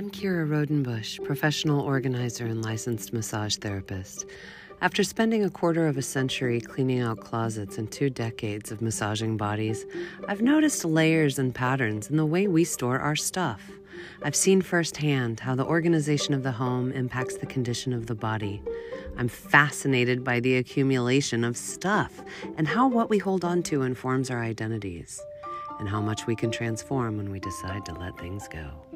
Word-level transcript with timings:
I'm 0.00 0.10
Kira 0.10 0.48
Rodenbush, 0.48 1.22
professional 1.26 1.82
organizer 1.82 2.46
and 2.46 2.64
licensed 2.64 3.12
massage 3.12 3.56
therapist. 3.56 4.24
After 4.80 5.04
spending 5.04 5.44
a 5.44 5.50
quarter 5.50 5.86
of 5.88 5.98
a 5.98 6.02
century 6.02 6.58
cleaning 6.58 7.00
out 7.00 7.20
closets 7.20 7.76
and 7.76 7.92
two 7.92 8.08
decades 8.08 8.72
of 8.72 8.80
massaging 8.80 9.36
bodies, 9.36 9.84
I've 10.26 10.40
noticed 10.40 10.86
layers 10.86 11.38
and 11.38 11.54
patterns 11.54 12.08
in 12.08 12.16
the 12.16 12.24
way 12.24 12.48
we 12.48 12.64
store 12.64 12.98
our 12.98 13.14
stuff. 13.14 13.70
I've 14.22 14.34
seen 14.34 14.62
firsthand 14.62 15.40
how 15.40 15.54
the 15.54 15.66
organization 15.66 16.32
of 16.32 16.44
the 16.44 16.52
home 16.52 16.92
impacts 16.92 17.36
the 17.36 17.44
condition 17.44 17.92
of 17.92 18.06
the 18.06 18.14
body. 18.14 18.62
I'm 19.18 19.28
fascinated 19.28 20.24
by 20.24 20.40
the 20.40 20.56
accumulation 20.56 21.44
of 21.44 21.58
stuff 21.58 22.22
and 22.56 22.66
how 22.66 22.88
what 22.88 23.10
we 23.10 23.18
hold 23.18 23.44
on 23.44 23.62
to 23.64 23.82
informs 23.82 24.30
our 24.30 24.42
identities, 24.42 25.20
and 25.78 25.90
how 25.90 26.00
much 26.00 26.26
we 26.26 26.34
can 26.34 26.50
transform 26.50 27.18
when 27.18 27.30
we 27.30 27.38
decide 27.38 27.84
to 27.84 27.92
let 27.92 28.18
things 28.18 28.48
go. 28.48 28.89